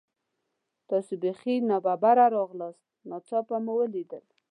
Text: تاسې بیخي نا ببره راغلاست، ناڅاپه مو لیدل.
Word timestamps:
تاسې 0.89 1.13
بیخي 1.23 1.55
نا 1.69 1.77
ببره 1.85 2.25
راغلاست، 2.37 2.83
ناڅاپه 3.09 3.57
مو 3.65 3.73
لیدل. 3.93 4.25